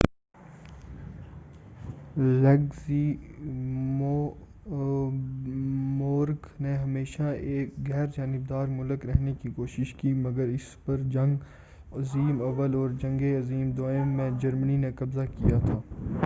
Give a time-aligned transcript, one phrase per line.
[2.17, 3.11] Luxembourg
[6.59, 11.37] نے ہمیشہ ایک غیرجانبدار مُلک رہنے کی کوشش کی ہے مگر اس پر جنگ
[11.93, 15.79] عظیم اوّل اور جنگِ عظیم دوئم میں جرمنی نے قبضہ کیا تھا